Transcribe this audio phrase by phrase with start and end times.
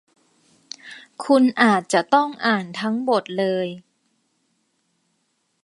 [1.23, 3.67] คุณอาจจะต้องอ่านทั้งบทเลย